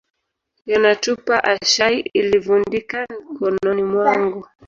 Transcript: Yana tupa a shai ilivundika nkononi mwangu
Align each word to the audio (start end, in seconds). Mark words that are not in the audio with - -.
Yana 0.65 0.95
tupa 1.01 1.35
a 1.51 1.65
shai 1.65 1.99
ilivundika 2.13 3.05
nkononi 3.31 3.83
mwangu 3.83 4.47